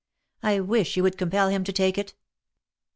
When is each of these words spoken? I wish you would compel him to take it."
I 0.41 0.59
wish 0.61 0.97
you 0.97 1.03
would 1.03 1.15
compel 1.19 1.49
him 1.49 1.63
to 1.63 1.71
take 1.71 1.95
it." 1.95 2.15